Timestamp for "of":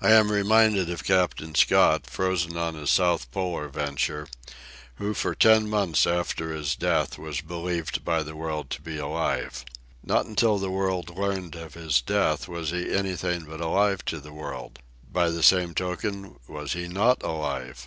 0.90-1.04, 11.54-11.74